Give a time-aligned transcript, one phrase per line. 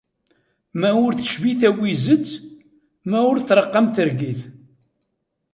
[0.79, 2.27] Ma ur tecbi tawizet,
[3.09, 4.41] ma ur treqq am targit.